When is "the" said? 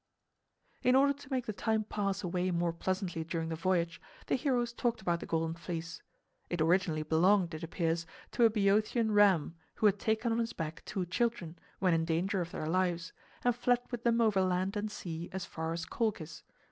1.45-1.53, 3.49-3.55, 4.25-4.35, 5.19-5.27